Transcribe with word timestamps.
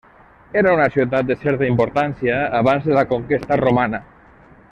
Era 0.61 0.71
una 0.77 0.87
ciutat 0.95 1.27
de 1.31 1.37
certa 1.43 1.67
importància 1.73 2.39
abans 2.61 2.89
de 2.89 2.97
la 2.99 3.05
conquesta 3.13 3.63
romana. 3.63 4.03